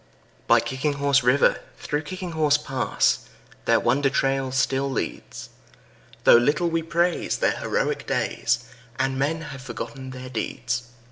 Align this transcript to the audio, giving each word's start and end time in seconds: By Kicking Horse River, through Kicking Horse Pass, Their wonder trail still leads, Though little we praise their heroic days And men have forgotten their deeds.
By 0.47 0.59
Kicking 0.61 0.93
Horse 0.93 1.21
River, 1.21 1.59
through 1.77 2.01
Kicking 2.01 2.31
Horse 2.31 2.57
Pass, 2.57 3.19
Their 3.65 3.79
wonder 3.79 4.09
trail 4.09 4.51
still 4.51 4.89
leads, 4.89 5.49
Though 6.23 6.37
little 6.37 6.71
we 6.71 6.81
praise 6.81 7.37
their 7.37 7.51
heroic 7.57 8.07
days 8.07 8.63
And 8.97 9.19
men 9.19 9.41
have 9.41 9.61
forgotten 9.61 10.09
their 10.09 10.29
deeds. 10.31 10.87